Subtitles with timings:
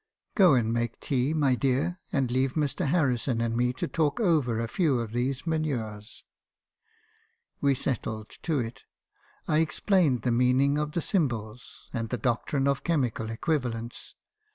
[0.33, 2.87] "'Go and make tea, my dear, and leave Mr.
[2.87, 6.23] Harrison and me to talk over a few of these manures.'
[7.61, 8.83] "We settled to it;
[9.47, 14.15] I explained the meaning of the symbols, and the doctrine of chemical equivalents.